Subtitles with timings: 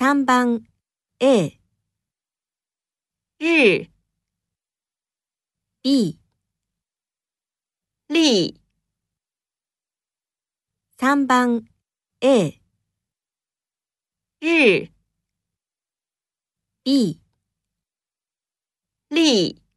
[0.00, 0.64] 3番
[1.18, 1.60] A、
[3.38, 3.90] 日、
[5.82, 6.18] B、
[8.08, 8.60] 立、
[10.98, 11.66] 3番
[12.22, 12.58] A、
[14.40, 14.90] 日、
[16.82, 17.20] B、
[19.10, 19.69] 立。